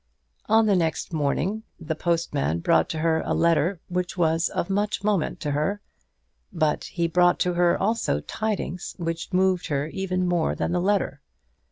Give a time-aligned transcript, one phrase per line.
[0.47, 5.03] On the next morning the postman brought to her a letter which was of much
[5.03, 5.79] moment to her,
[6.51, 10.27] but he brought to her also tidings which moved her more even
[10.57, 11.21] than the letter.